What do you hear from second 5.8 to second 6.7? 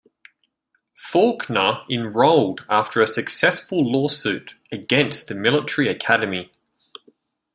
academy.